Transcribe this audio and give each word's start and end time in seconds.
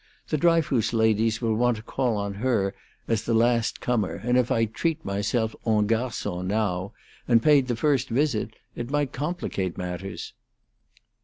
The 0.29 0.37
Dryfoos 0.39 0.93
ladies 0.93 1.43
will 1.43 1.53
want 1.53 1.77
to 1.77 1.83
call 1.83 2.17
on 2.17 2.33
her 2.33 2.73
as 3.07 3.21
the 3.21 3.35
last 3.35 3.79
comer, 3.81 4.15
and 4.23 4.35
if 4.35 4.49
I 4.51 4.65
treated 4.65 5.05
myself 5.05 5.55
'en 5.63 5.85
garcon' 5.85 6.47
now, 6.47 6.93
and 7.27 7.43
paid 7.43 7.67
the 7.67 7.75
first 7.75 8.09
visit, 8.09 8.55
it 8.75 8.89
might 8.89 9.11
complicate 9.11 9.77
matters." 9.77 10.33